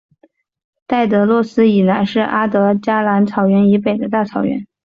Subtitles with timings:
[0.87, 4.65] 戴德洛斯以南是阿德加蓝草原以北的大草原。